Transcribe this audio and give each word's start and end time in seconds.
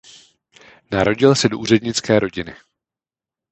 Narodil 0.91 1.35
se 1.35 1.49
do 1.49 1.59
úřednické 1.59 2.19
rodiny. 2.19 2.53